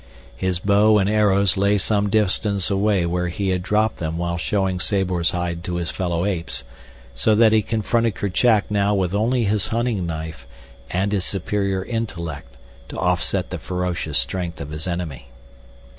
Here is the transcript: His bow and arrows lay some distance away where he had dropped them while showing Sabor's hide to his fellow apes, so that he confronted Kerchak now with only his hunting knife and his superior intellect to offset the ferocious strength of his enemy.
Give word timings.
His 0.35 0.57
bow 0.57 0.97
and 0.97 1.07
arrows 1.07 1.57
lay 1.57 1.77
some 1.77 2.09
distance 2.09 2.71
away 2.71 3.05
where 3.05 3.27
he 3.27 3.49
had 3.49 3.61
dropped 3.61 3.97
them 3.97 4.17
while 4.17 4.35
showing 4.35 4.79
Sabor's 4.79 5.29
hide 5.29 5.63
to 5.65 5.75
his 5.75 5.91
fellow 5.91 6.25
apes, 6.25 6.63
so 7.13 7.35
that 7.35 7.51
he 7.53 7.61
confronted 7.61 8.15
Kerchak 8.15 8.71
now 8.71 8.95
with 8.95 9.13
only 9.13 9.43
his 9.43 9.67
hunting 9.67 10.07
knife 10.07 10.47
and 10.89 11.11
his 11.11 11.23
superior 11.23 11.83
intellect 11.85 12.57
to 12.87 12.97
offset 12.97 13.51
the 13.51 13.59
ferocious 13.59 14.17
strength 14.17 14.59
of 14.59 14.71
his 14.71 14.87
enemy. 14.87 15.27